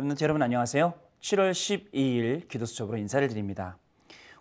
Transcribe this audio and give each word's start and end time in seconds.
랩런트 0.00 0.22
여러분 0.22 0.40
안녕하세요. 0.40 0.94
7월 1.20 1.50
12일 1.52 2.48
기도 2.48 2.64
수첩으로 2.64 2.96
인사를 2.96 3.26
드립니다. 3.28 3.76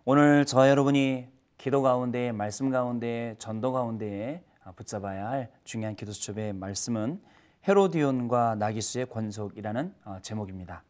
오늘 0.05 0.45
저 0.45 0.69
여러분이 0.69 1.27
기도 1.57 1.81
가운데 1.81 2.31
말씀 2.31 2.69
가운데 2.69 3.35
전도 3.39 3.73
가운데 3.73 4.41
붙잡아야 4.77 5.27
할 5.27 5.51
중요한 5.65 5.97
기도 5.97 6.13
수첩의 6.13 6.53
말씀은 6.53 7.21
헤로디온과 7.67 8.55
나기스의 8.55 9.07
권속이라는 9.09 9.93
어, 10.05 10.19
제목입니다. 10.21 10.83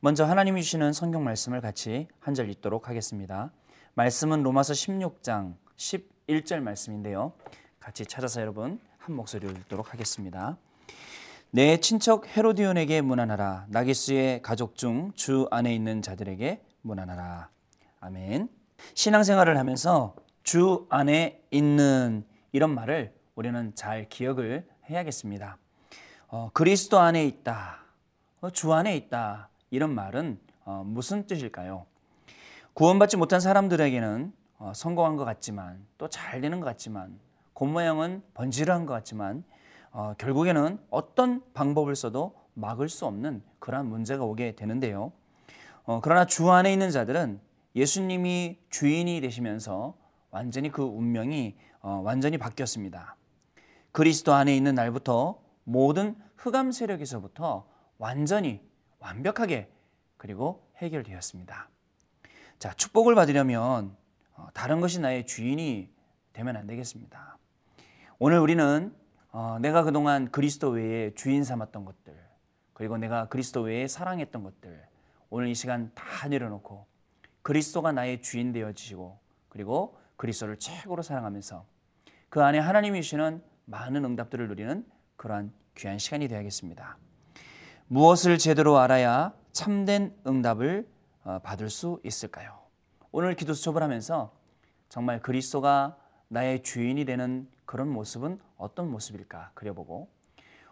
먼저 0.00 0.24
하나님이 0.24 0.60
주시는 0.64 0.92
성경 0.92 1.22
말씀을 1.22 1.60
같이 1.60 2.08
한 2.18 2.34
절 2.34 2.50
읽도록 2.50 2.88
하겠습니다. 2.88 3.52
말씀은 3.94 4.42
로마서 4.42 4.72
16장 4.72 5.54
11절 5.76 6.60
말씀인데요. 6.60 7.32
같이 7.78 8.04
찾아서 8.04 8.40
여러분 8.40 8.80
한 8.98 9.14
목소리로 9.14 9.52
읽도록 9.52 9.92
하겠습니다. 9.92 10.56
내 11.56 11.78
친척 11.80 12.26
헤로디온에게 12.36 13.00
문안하라. 13.00 13.64
나기스의 13.70 14.42
가족 14.42 14.76
중 14.76 15.12
주 15.14 15.48
안에 15.50 15.74
있는 15.74 16.02
자들에게 16.02 16.62
문안하라. 16.82 17.48
아멘. 18.00 18.50
신앙생활을 18.92 19.56
하면서 19.56 20.14
주 20.42 20.86
안에 20.90 21.40
있는 21.50 22.26
이런 22.52 22.74
말을 22.74 23.14
우리는 23.36 23.74
잘 23.74 24.06
기억을 24.10 24.68
해야겠습니다. 24.90 25.56
어, 26.28 26.50
그리스도 26.52 26.98
안에 26.98 27.24
있다. 27.24 27.78
어, 28.42 28.50
주 28.50 28.74
안에 28.74 28.94
있다. 28.94 29.48
이런 29.70 29.94
말은 29.94 30.38
어, 30.66 30.82
무슨 30.84 31.26
뜻일까요? 31.26 31.86
구원받지 32.74 33.16
못한 33.16 33.40
사람들에게는 33.40 34.30
어, 34.58 34.72
성공한 34.74 35.16
것 35.16 35.24
같지만 35.24 35.86
또 35.96 36.06
잘 36.08 36.42
되는 36.42 36.60
것 36.60 36.66
같지만 36.66 37.18
겉모양은 37.54 38.24
번지르한 38.34 38.84
것 38.84 38.92
같지만 38.92 39.42
어, 39.96 40.12
결국에는 40.18 40.78
어떤 40.90 41.42
방법을 41.54 41.96
써도 41.96 42.34
막을 42.52 42.90
수 42.90 43.06
없는 43.06 43.42
그러한 43.60 43.86
문제가 43.86 44.24
오게 44.24 44.54
되는데요. 44.54 45.10
어, 45.84 46.02
그러나 46.02 46.26
주 46.26 46.50
안에 46.50 46.70
있는 46.70 46.90
자들은 46.90 47.40
예수님이 47.74 48.58
주인이 48.68 49.18
되시면서 49.22 49.96
완전히 50.30 50.70
그 50.70 50.82
운명이 50.82 51.56
어, 51.80 52.02
완전히 52.04 52.36
바뀌었습니다. 52.36 53.16
그리스도 53.92 54.34
안에 54.34 54.54
있는 54.54 54.74
날부터 54.74 55.40
모든 55.64 56.14
흑암 56.36 56.72
세력에서부터 56.72 57.66
완전히 57.96 58.60
완벽하게 58.98 59.70
그리고 60.18 60.68
해결되었습니다. 60.76 61.70
자, 62.58 62.74
축복을 62.74 63.14
받으려면 63.14 63.96
어, 64.34 64.48
다른 64.52 64.82
것이 64.82 65.00
나의 65.00 65.24
주인이 65.24 65.88
되면 66.34 66.54
안 66.54 66.66
되겠습니다. 66.66 67.38
오늘 68.18 68.38
우리는 68.40 68.94
어, 69.38 69.58
내가 69.60 69.82
그동안 69.82 70.30
그리스도 70.30 70.70
외에 70.70 71.12
주인 71.12 71.44
삼았던 71.44 71.84
것들, 71.84 72.18
그리고 72.72 72.96
내가 72.96 73.28
그리스도 73.28 73.60
외에 73.60 73.86
사랑했던 73.86 74.42
것들, 74.42 74.88
오늘 75.28 75.48
이 75.48 75.54
시간 75.54 75.92
다 75.94 76.26
내려놓고 76.26 76.86
그리스도가 77.42 77.92
나의 77.92 78.22
주인 78.22 78.50
되어지시고, 78.52 79.18
그리고 79.50 79.98
그리스도를 80.16 80.56
최고로 80.58 81.02
사랑하면서 81.02 81.66
그 82.30 82.42
안에 82.42 82.58
하나님이 82.58 83.02
주시는 83.02 83.42
많은 83.66 84.06
응답들을 84.06 84.48
누리는 84.48 84.86
그러한 85.16 85.52
귀한 85.74 85.98
시간이 85.98 86.28
되어야겠습니다. 86.28 86.96
무엇을 87.88 88.38
제대로 88.38 88.78
알아야 88.78 89.34
참된 89.52 90.16
응답을 90.26 90.88
어, 91.24 91.40
받을 91.40 91.68
수 91.68 92.00
있을까요? 92.04 92.58
오늘 93.12 93.36
기도 93.36 93.52
수첩을 93.52 93.82
하면서 93.82 94.32
정말 94.88 95.20
그리스도가 95.20 95.98
나의 96.28 96.62
주인이 96.62 97.04
되는 97.04 97.48
그런 97.64 97.88
모습은 97.88 98.38
어떤 98.56 98.90
모습일까 98.90 99.52
그려보고 99.54 100.08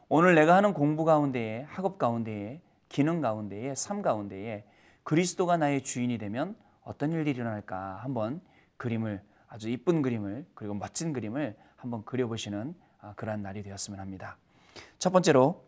오늘 0.09 0.35
내가 0.35 0.57
하는 0.57 0.75
공부 0.75 1.05
가운데에 1.05 1.63
학업 1.63 1.99
가운데에 1.99 2.61
기능 2.89 3.21
가운데에 3.21 3.75
삶 3.75 4.03
가운데에 4.03 4.65
그리스도가 5.03 5.57
나의 5.57 5.83
주인이 5.83 6.17
되면 6.19 6.57
어떤 6.83 7.13
일들이 7.13 7.37
일어날까 7.37 8.01
한번 8.03 8.41
그림을 8.77 9.23
아주 9.49 9.69
이쁜 9.69 10.03
그림을 10.03 10.47
그리고 10.55 10.75
멋진 10.75 11.13
그림을 11.13 11.57
한번 11.77 12.05
그려보시는 12.05 12.75
아, 13.01 13.15
그러한 13.15 13.43
날이 13.43 13.63
되었으면 13.63 14.01
합니다. 14.01 14.39
첫 14.99 15.11
번째로 15.11 15.65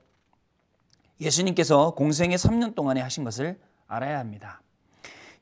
예수님께서 1.21 1.95
공생의 1.95 2.39
3년 2.39 2.75
동안에 2.75 3.01
하신 3.01 3.25
것을 3.25 3.59
알아야 3.87 4.19
합니다. 4.19 4.61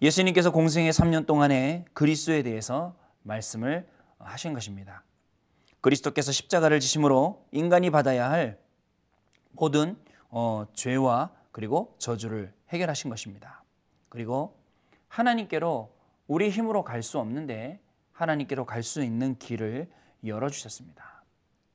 예수님께서 0.03 0.51
공생의 0.51 0.93
3년 0.93 1.27
동안에 1.27 1.85
그리스도에 1.95 2.43
대해서 2.43 2.95
말씀을 3.23 3.87
하신 4.29 4.55
것입니다. 4.55 5.05
그리스도께서 5.81 6.33
십자가를 6.33 6.81
지심으로 6.81 7.47
인간이 7.53 7.91
받아야 7.91 8.31
할 8.31 8.59
모든 9.53 9.97
어, 10.31 10.67
죄와 10.75 11.31
그리고 11.53 11.95
저주를 11.99 12.53
해결하신 12.71 13.11
것입니다. 13.11 13.63
그리고 14.09 14.59
하나님께로 15.09 15.95
우리 16.27 16.51
힘으로 16.51 16.83
갈 16.85 17.03
수 17.03 17.19
없는데 17.19 17.81
하나님께로 18.13 18.65
갈 18.65 18.83
수 18.83 19.03
있는 19.03 19.39
길을 19.39 19.91
열어주셨습니다. 20.25 21.23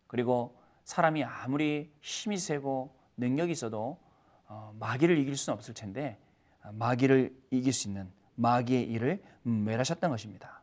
그리고 0.07 0.57
사람이 0.85 1.23
아무리 1.23 1.93
힘이 2.01 2.37
세고 2.37 2.95
능력이 3.17 3.51
있어도 3.51 3.99
어, 4.47 4.73
마귀를 4.79 5.17
이길 5.19 5.37
수는 5.37 5.55
없을 5.55 5.73
텐데 5.73 6.17
어, 6.63 6.71
마귀를 6.71 7.35
이길 7.51 7.71
수 7.71 7.87
있는 7.87 8.11
마귀의 8.35 8.83
일을 8.85 9.21
멸하셨던 9.43 10.09
것입니다. 10.09 10.58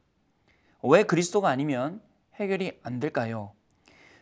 왜 0.88 1.02
그리스도가 1.02 1.48
아니면 1.48 2.00
해결이 2.34 2.80
안 2.82 3.00
될까요? 3.00 3.52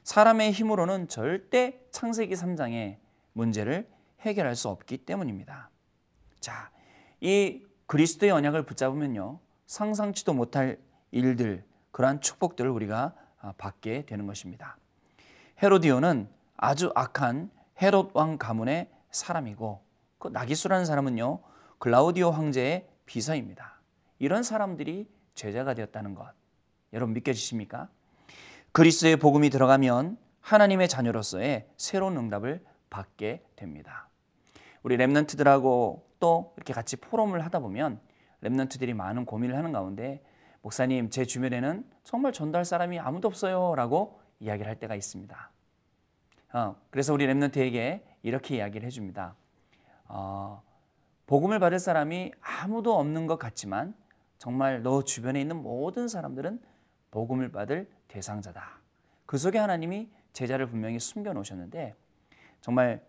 사람의 0.02 0.52
힘으로는 0.52 1.08
절대 1.08 1.80
창세기 1.90 2.34
3장의 2.34 2.96
문제를 3.32 3.88
해결할 4.20 4.56
수 4.56 4.68
없기 4.68 4.98
때문입니다. 4.98 5.70
자, 6.40 6.70
이 7.20 7.62
그리스도의 7.86 8.32
언약을 8.32 8.64
붙잡으면요. 8.64 9.40
상상치도 9.66 10.34
못할 10.34 10.78
일들, 11.10 11.64
그러한 11.90 12.20
축복들을 12.20 12.70
우리가 12.70 13.14
아, 13.40 13.52
받게 13.58 14.06
되는 14.06 14.26
것입니다. 14.26 14.76
헤로디오는 15.62 16.28
아주 16.56 16.92
악한 16.94 17.50
헤롯 17.80 18.10
왕 18.14 18.38
가문의 18.38 18.90
사람이고 19.10 19.82
그 20.18 20.28
나기수라는 20.28 20.86
사람은요. 20.86 21.40
글라우디오 21.78 22.30
황제의 22.30 22.88
비서입니다. 23.04 23.80
이런 24.18 24.42
사람들이 24.42 25.08
제자가 25.34 25.74
되었다는 25.74 26.14
것. 26.14 26.32
여러분 26.94 27.12
믿겨지십니까? 27.14 27.88
그리스의 28.72 29.16
복음이 29.16 29.50
들어가면 29.50 30.16
하나님의 30.40 30.88
자녀로서의 30.88 31.66
새로운 31.76 32.16
응답을 32.16 32.64
받게 32.88 33.44
됩니다. 33.56 34.08
우리 34.82 34.96
랩런트들하고 34.96 36.02
또 36.20 36.54
이렇게 36.56 36.72
같이 36.72 36.96
포럼을 36.96 37.44
하다 37.44 37.58
보면 37.58 38.00
랩런트들이 38.42 38.94
많은 38.94 39.24
고민을 39.24 39.56
하는 39.56 39.72
가운데 39.72 40.22
목사님 40.62 41.10
제 41.10 41.24
주변에는 41.24 41.84
정말 42.04 42.32
전도할 42.32 42.64
사람이 42.64 42.98
아무도 43.00 43.26
없어요라고 43.28 44.20
이야기를 44.38 44.68
할 44.68 44.78
때가 44.78 44.94
있습니다. 44.94 45.50
어, 46.52 46.76
그래서 46.90 47.12
우리 47.12 47.26
랩런트에게 47.26 48.02
이렇게 48.22 48.56
이야기를 48.56 48.86
해줍니다. 48.86 49.34
어, 50.06 50.62
복음을 51.26 51.58
받을 51.58 51.80
사람이 51.80 52.32
아무도 52.40 52.96
없는 52.96 53.26
것 53.26 53.38
같지만 53.38 53.94
정말 54.38 54.82
너 54.82 55.02
주변에 55.02 55.40
있는 55.40 55.62
모든 55.62 56.06
사람들은 56.06 56.60
복음을 57.14 57.52
받을 57.52 57.88
대상자다. 58.08 58.80
그 59.24 59.38
속에 59.38 59.56
하나님이 59.58 60.10
제자를 60.32 60.66
분명히 60.66 60.98
숨겨 60.98 61.32
놓으셨는데 61.32 61.94
정말 62.60 63.04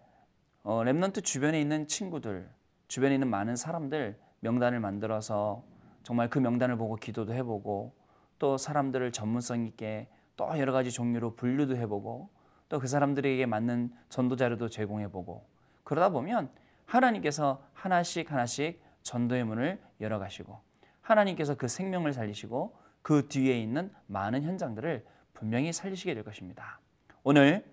어, 0.62 0.84
랩런트 0.84 1.24
주변에 1.24 1.60
있는 1.60 1.88
친구들, 1.88 2.48
주변에 2.88 3.16
있는 3.16 3.28
많은 3.28 3.56
사람들 3.56 4.20
명단을 4.42 4.80
만들어서 4.80 5.64
정말 6.04 6.30
그 6.30 6.38
명단을 6.38 6.78
보고 6.78 6.96
기도도 6.96 7.34
해보고 7.34 7.96
또 8.38 8.58
사람들을 8.58 9.12
전문성 9.12 9.66
있게 9.66 10.08
또 10.36 10.48
여러 10.60 10.72
가지 10.72 10.92
종류로 10.92 11.36
분류도 11.36 11.76
해보고 11.76 12.30
또 12.70 12.80
그 12.80 12.88
사람들에게 12.88 13.46
맞는 13.46 13.92
전도 14.10 14.36
자료도 14.36 14.70
제공해보고 14.70 15.48
그러다 15.84 16.10
보면 16.10 16.52
하나님께서 16.86 17.64
하나씩 17.74 18.32
하나씩 18.32 18.82
전도의 19.02 19.46
문을 19.46 19.82
열어가시고 20.00 20.60
하나님께서 21.02 21.56
그 21.56 21.68
생명을 21.68 22.14
살리시고 22.14 22.85
그 23.06 23.28
뒤에 23.28 23.62
있는 23.62 23.94
많은 24.08 24.42
현장들을 24.42 25.06
분명히 25.36 25.72
살리시게 25.72 26.16
될 26.16 26.24
것입니다. 26.24 26.80
오늘 27.22 27.64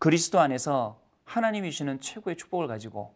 그리스도 0.00 0.40
안에서 0.40 1.00
하나님이 1.22 1.70
주시는 1.70 2.00
최고의 2.00 2.36
축복을 2.36 2.66
가지고 2.66 3.14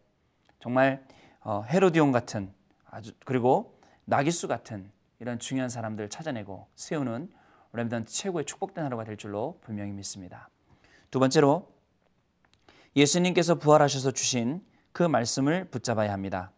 정말 0.61 1.05
어, 1.41 1.65
헤로디온 1.65 2.13
같은 2.13 2.55
아주 2.89 3.11
그리고 3.25 3.77
나기수 4.05 4.47
같은 4.47 4.89
이런 5.19 5.41
중요한 5.41 5.69
사람들을 5.69 6.11
찾아내고 6.11 6.69
세우는 6.77 7.29
렘던 7.73 8.07
최고의 8.07 8.45
축복된 8.45 8.85
하루가 8.85 9.03
될 9.03 9.17
줄로 9.17 9.59
분명히 9.63 9.91
믿습니다. 9.91 10.51
두 11.11 11.19
번째로 11.19 11.73
예수님께서 12.95 13.57
부활하셔서 13.57 14.13
주신 14.13 14.65
그 14.93 15.03
말씀을 15.03 15.65
붙잡아야 15.65 16.13
합니다. 16.13 16.53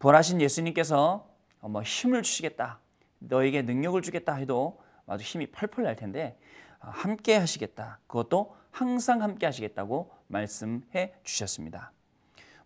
부활하신 0.00 0.40
예수님께서 0.40 1.30
뭐 1.60 1.82
힘을 1.84 2.24
주시겠다. 2.24 2.81
너에게 3.28 3.62
능력을 3.62 4.00
주겠다 4.02 4.34
해도 4.34 4.80
아주 5.06 5.24
힘이 5.24 5.46
펄펄 5.46 5.84
날 5.84 5.96
텐데 5.96 6.38
아, 6.80 6.90
함께 6.90 7.36
하시겠다. 7.36 7.98
그것도 8.06 8.54
항상 8.70 9.22
함께 9.22 9.46
하시겠다고 9.46 10.10
말씀해 10.28 11.14
주셨습니다. 11.22 11.92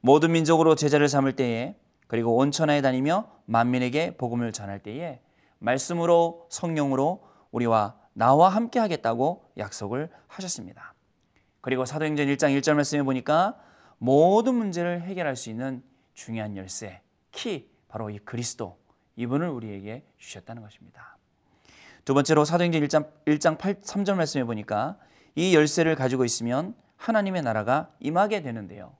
모든 0.00 0.32
민족으로 0.32 0.74
제자를 0.74 1.08
삼을 1.08 1.34
때에 1.34 1.76
그리고 2.06 2.36
온 2.36 2.50
천하에 2.50 2.80
다니며 2.80 3.30
만민에게 3.46 4.16
복음을 4.16 4.52
전할 4.52 4.78
때에 4.78 5.20
말씀으로 5.58 6.46
성령으로 6.50 7.26
우리와 7.50 7.96
나와 8.12 8.48
함께 8.48 8.78
하겠다고 8.78 9.44
약속을 9.58 10.10
하셨습니다. 10.28 10.94
그리고 11.60 11.84
사도행전 11.84 12.28
1장 12.28 12.56
1절 12.58 12.74
말씀에 12.74 13.02
보니까 13.02 13.58
모든 13.98 14.54
문제를 14.54 15.02
해결할 15.02 15.36
수 15.36 15.50
있는 15.50 15.82
중요한 16.14 16.56
열쇠, 16.56 17.02
키, 17.32 17.70
바로 17.88 18.10
이 18.10 18.18
그리스도, 18.18 18.78
이분을 19.16 19.48
우리에게 19.48 20.04
주셨다는 20.18 20.62
것입니다. 20.62 21.16
두 22.04 22.14
번째로 22.14 22.44
사도행전 22.44 22.82
1장, 22.82 23.10
1장 23.26 23.58
8, 23.58 23.80
3절 23.80 24.14
말씀에 24.14 24.44
보니까 24.44 24.96
이 25.34 25.54
열쇠를 25.54 25.96
가지고 25.96 26.24
있으면 26.24 26.74
하나님의 26.96 27.42
나라가 27.42 27.90
임하게 28.00 28.42
되는데요. 28.42 28.94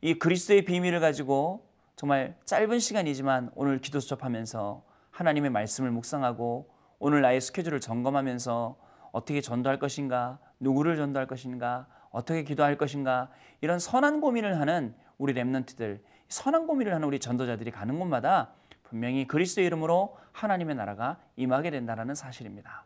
이 0.00 0.14
그리스도의 0.14 0.64
비밀을 0.64 1.00
가지고 1.00 1.68
정말 1.96 2.36
짧은 2.44 2.80
시간이지만 2.80 3.50
오늘 3.54 3.78
기도 3.78 4.00
수첩하면서 4.00 4.82
하나님의 5.12 5.50
말씀을 5.50 5.90
묵상하고 5.92 6.68
오늘 6.98 7.20
나의 7.20 7.40
스케줄을 7.40 7.80
점검하면서 7.80 8.76
어떻게 9.12 9.40
전도할 9.40 9.78
것인가, 9.78 10.38
누구를 10.58 10.96
전도할 10.96 11.26
것인가, 11.26 11.86
어떻게 12.10 12.42
기도할 12.42 12.76
것인가 12.76 13.30
이런 13.60 13.78
선한 13.78 14.20
고민을 14.20 14.58
하는 14.58 14.94
우리 15.18 15.32
렘넌트들, 15.32 16.02
선한 16.28 16.66
고민을 16.66 16.94
하는 16.94 17.06
우리 17.06 17.20
전도자들이 17.20 17.70
가는 17.70 17.98
곳마다 17.98 18.52
분명히 18.92 19.26
그리스도의 19.26 19.66
이름으로 19.68 20.18
하나님의 20.32 20.74
나라가 20.74 21.16
임하게 21.36 21.70
된다는 21.70 22.14
사실입니다. 22.14 22.84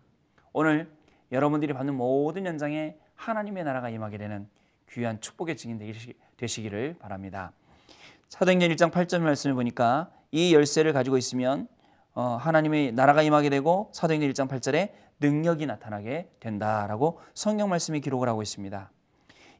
오늘 0.52 0.88
여러분들이 1.32 1.72
받는 1.72 1.96
모든 1.96 2.46
현장에 2.46 2.96
하나님의 3.16 3.64
나라가 3.64 3.88
임하게 3.90 4.16
되는 4.16 4.48
귀한 4.88 5.20
축복의 5.20 5.56
증인 5.56 5.80
되시기를 6.36 6.94
바랍니다. 7.00 7.50
사도행전 8.28 8.70
1장 8.70 8.92
8절 8.92 9.18
말씀을 9.18 9.56
보니까 9.56 10.12
이 10.30 10.54
열쇠를 10.54 10.92
가지고 10.92 11.18
있으면 11.18 11.66
어, 12.14 12.36
하나님의 12.36 12.92
나라가 12.92 13.22
임하게 13.22 13.50
되고 13.50 13.90
사도행전 13.92 14.30
1장 14.30 14.48
8절에 14.48 14.92
능력이 15.18 15.66
나타나게 15.66 16.30
된다라고 16.38 17.18
성경 17.34 17.68
말씀이 17.68 18.00
기록을 18.00 18.28
하고 18.28 18.42
있습니다. 18.42 18.92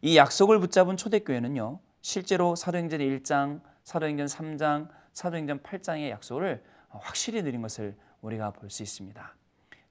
이 0.03 0.17
약속을 0.17 0.61
붙잡은 0.61 0.97
초대교회는요. 0.97 1.81
실제로 2.03 2.55
사도행전 2.55 3.01
1장, 3.01 3.63
사도행전 3.83 4.27
3장, 4.27 4.89
사도행전 5.17 5.61
8장의 5.61 6.11
약속을 6.11 6.63
확실히 6.91 7.43
드린 7.43 7.63
것을 7.63 7.97
우리가 8.21 8.51
볼 8.51 8.69
수 8.69 8.83
있습니다. 8.83 9.35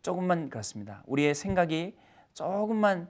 조금만 0.04 0.50
그렇습니다. 0.52 1.02
우리의 1.08 1.34
생각이 1.34 1.98
조금만 2.36 3.10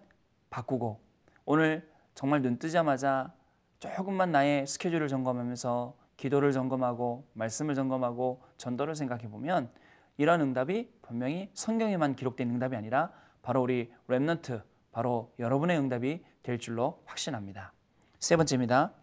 바꾸고 0.49 1.01
오늘 1.43 1.91
정말 2.13 2.41
눈 2.41 2.57
뜨자마자 2.57 3.33
조금만 3.79 4.31
나의 4.31 4.65
스케줄을 4.65 5.09
점검하면서 5.09 5.97
기도를 6.15 6.53
점검하고 6.53 7.27
말씀을 7.33 7.75
점검하고 7.75 8.41
전도를 8.55 8.95
생각해 8.95 9.29
보면 9.29 9.69
이런 10.15 10.39
응답이 10.39 10.89
분명히 11.01 11.49
성경에만 11.53 12.15
기록된 12.15 12.49
응답이 12.49 12.77
아니라 12.77 13.11
바로 13.41 13.61
우리 13.61 13.91
렘넌트 14.07 14.63
바로 14.93 15.33
여러분의 15.37 15.77
응답이 15.77 16.23
될 16.43 16.59
줄로 16.59 17.03
확신합니다. 17.07 17.73
세 18.19 18.37
번째입니다. 18.37 18.93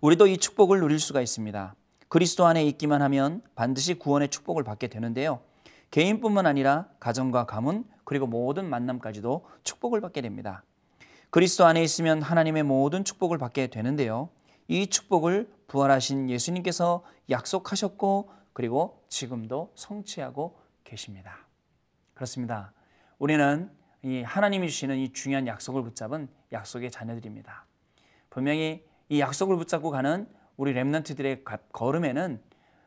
우리도 0.00 0.26
이 0.26 0.38
축복을 0.38 0.80
누릴 0.80 0.98
수가 0.98 1.20
있습니다. 1.20 1.76
그리스도 2.12 2.44
안에 2.44 2.62
있기만 2.66 3.00
하면 3.00 3.40
반드시 3.54 3.94
구원의 3.94 4.28
축복을 4.28 4.64
받게 4.64 4.88
되는데요. 4.88 5.40
개인뿐만 5.90 6.44
아니라 6.44 6.90
가정과 7.00 7.46
가문 7.46 7.86
그리고 8.04 8.26
모든 8.26 8.68
만남까지도 8.68 9.46
축복을 9.64 10.02
받게 10.02 10.20
됩니다. 10.20 10.62
그리스도 11.30 11.64
안에 11.64 11.82
있으면 11.82 12.20
하나님의 12.20 12.64
모든 12.64 13.02
축복을 13.02 13.38
받게 13.38 13.68
되는데요. 13.68 14.28
이 14.68 14.88
축복을 14.88 15.50
부활하신 15.68 16.28
예수님께서 16.28 17.02
약속하셨고 17.30 18.30
그리고 18.52 19.02
지금도 19.08 19.72
성취하고 19.74 20.58
계십니다. 20.84 21.46
그렇습니다. 22.12 22.74
우리는 23.18 23.70
이 24.02 24.20
하나님이 24.20 24.68
주시는 24.68 24.98
이 24.98 25.14
중요한 25.14 25.46
약속을 25.46 25.82
붙잡은 25.82 26.28
약속의 26.52 26.90
자녀들입니다. 26.90 27.64
분명히 28.28 28.84
이 29.08 29.18
약속을 29.18 29.56
붙잡고 29.56 29.88
가는 29.88 30.28
우리 30.56 30.72
렘넌트들의 30.72 31.44
걸음에는 31.72 32.40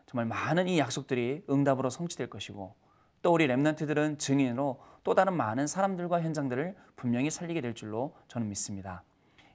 정말 0.06 0.26
많은 0.26 0.68
이 0.68 0.80
약속들이 0.80 1.44
응답으로 1.50 1.90
성취될 1.90 2.30
것이고 2.30 2.76
또 3.22 3.34
우리 3.34 3.48
렘넌트들은 3.48 4.18
증인으로 4.18 4.80
또 5.04 5.16
다른 5.16 5.34
많은 5.34 5.68
사람들과 5.68 6.22
현장들을 6.22 6.76
분명히 6.96 7.30
살리게 7.30 7.62
될 7.62 7.74
줄로 7.74 8.16
저는 8.28 8.48
믿습니다. 8.50 9.04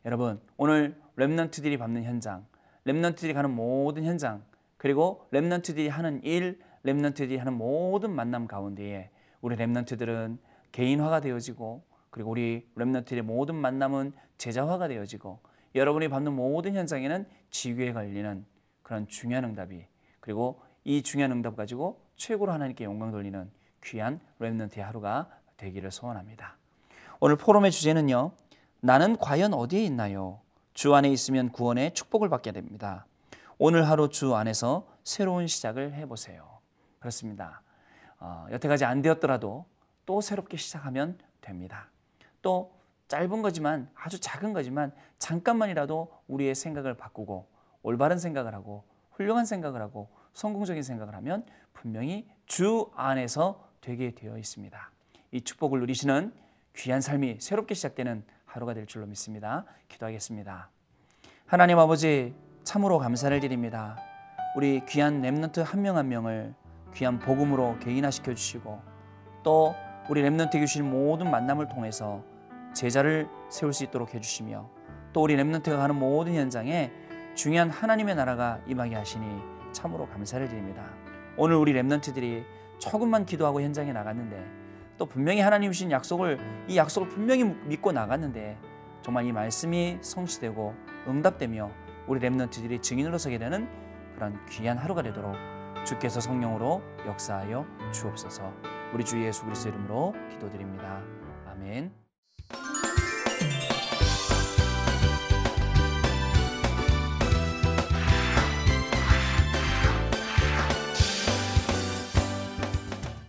여러분 0.05 0.41
오늘 0.57 1.01
렘넌트들이 1.17 1.79
밟는 1.79 2.05
현장, 2.05 2.47
렘넌트들이 2.85 3.33
가는 3.33 3.51
모든 3.51 4.05
현장, 4.05 4.43
그리고 4.77 5.27
렘넌트들이 5.31 5.89
하는 5.89 6.23
일, 6.25 6.61
렘넌트들이 6.83 7.37
하는 7.37 7.53
모든 7.53 8.11
만남 8.13 8.47
가운데에 8.47 9.11
우리 9.41 9.57
렘넌트들은 9.57 10.39
개인화가 10.73 11.21
되어지고 11.21 11.83
그리고 12.11 12.31
우리 12.31 12.69
렘넌트의 12.75 13.23
모든 13.23 13.55
만남은 13.55 14.13
제자화가 14.39 14.89
되어지고 14.89 15.41
여러분이 15.75 16.09
받는 16.09 16.33
모든 16.33 16.75
현장에는 16.75 17.27
지귀에 17.51 17.93
걸리는 17.93 18.45
그런 18.83 19.07
중요한 19.09 19.45
응답이 19.45 19.87
그리고 20.21 20.63
이 20.85 21.03
중요한 21.03 21.33
응답 21.33 21.57
가지고 21.57 22.01
최고로 22.17 22.53
하나님께 22.53 22.85
영광 22.85 23.11
돌리는 23.11 23.51
귀한 23.85 24.21
렘넌트의 24.39 24.85
하루가 24.85 25.29
되기를 25.57 25.91
소원합니다. 25.91 26.57
오늘 27.21 27.37
포럼의 27.37 27.71
주제는요. 27.71 28.33
나는 28.81 29.17
과연 29.17 29.53
어디에 29.55 29.85
있나요? 29.85 30.41
주 30.75 30.95
안에 30.95 31.11
있으면 31.11 31.51
구원의 31.51 31.95
축복을 31.95 32.29
받게 32.29 32.53
됩니다. 32.53 33.07
오늘 33.59 33.89
하루 33.89 34.09
주 34.09 34.35
안에서 34.35 34.87
새로운 35.05 35.47
시작을 35.47 35.95
해보세요. 35.95 36.61
그렇습니다. 36.99 37.63
어, 38.19 38.47
여태까지 38.51 38.85
안 38.85 39.03
되었더라도 39.03 39.67
또 40.07 40.21
새롭게 40.21 40.57
시작하면 40.57 41.19
됩니다. 41.41 41.89
또 42.43 42.73
짧은 43.11 43.43
거지만 43.43 43.91
아주 43.97 44.21
작은 44.21 44.53
거지만 44.53 44.93
잠깐만이라도 45.19 46.13
우리의 46.29 46.55
생각을 46.55 46.95
바꾸고 46.95 47.49
올바른 47.83 48.19
생각을 48.19 48.55
하고 48.55 48.85
훌륭한 49.11 49.47
생각을 49.47 49.83
하고 49.83 50.09
성공적인 50.33 50.85
생각을 50.85 51.17
하면 51.17 51.45
분명히 51.75 52.29
주 52.47 52.89
안에서 52.95 53.69
되게 53.81 54.13
되어 54.13 54.39
있습니다. 54.39 54.91
이 55.33 55.41
축복을 55.41 55.81
누리시는 55.81 56.33
귀한 56.77 57.01
삶이 57.01 57.39
새롭게 57.41 57.75
시작되는 57.75 58.23
하루가 58.45 58.75
될 58.75 58.87
줄로 58.87 59.07
믿습니다. 59.07 59.65
기도하겠습니다. 59.89 60.71
하나님 61.47 61.81
아버지 61.81 62.33
참으로 62.63 62.99
감사를 62.99 63.41
드립니다. 63.41 63.97
우리 64.55 64.85
귀한 64.87 65.21
렘넌트 65.21 65.61
한 65.61 65.81
명 65.83 65.97
한 65.97 66.09
명을 66.09 66.55
귀한 66.95 67.19
복음으로 67.19 67.77
개인화시켜 67.81 68.35
주시고 68.35 68.81
또 69.43 69.75
우리 70.09 70.23
렘넌트 70.23 70.61
주신 70.61 70.89
모든 70.89 71.29
만남을 71.29 71.69
통해서 71.69 72.23
제자를 72.75 73.29
세울 73.49 73.73
수 73.73 73.85
있도록 73.85 74.15
해주시며 74.15 74.69
또 75.13 75.23
우리 75.23 75.37
렘넌트가 75.37 75.77
가는 75.77 75.95
모든 75.95 76.35
현장에 76.35 76.93
중요한 77.35 77.71
하나님의 77.71 78.15
나라가 78.15 78.61
임하게 78.67 78.97
하시니 78.97 79.27
참으로 79.73 80.09
감사를 80.09 80.49
드립니다. 80.49 80.85
오늘 81.37 81.57
우리 81.57 81.73
렘넌트들이 81.73 82.45
조금만 82.79 83.25
기도하고 83.25 83.61
현장에 83.61 83.93
나갔는데 83.93 84.45
또 84.99 85.07
분명히 85.07 85.41
하나님 85.41 85.73
주신 85.73 85.91
약속을 85.91 86.39
이 86.69 86.77
약속을 86.77 87.09
분명히 87.09 87.45
믿고 87.45 87.93
나갔는데 87.93 88.59
정말 89.03 89.25
이 89.25 89.33
말씀이 89.33 89.99
성취되고 90.03 90.75
응답되며 91.09 91.71
우리 92.07 92.21
렘넌트들이 92.21 92.81
증인으로 92.81 93.19
서게 93.19 93.39
되는 93.39 93.69
그런 94.15 94.39
귀한 94.47 94.77
하루가 94.77 95.03
되도록 95.03 95.35
주께서 95.85 96.21
성령으로 96.21 96.83
역사하여 97.07 97.65
주옵소서. 97.93 98.53
우리 98.93 99.05
주 99.05 99.23
예수 99.25 99.45
그리스도 99.45 99.71
이름으로 99.71 100.15
기도드립니다. 100.31 101.01
아멘. 101.47 102.00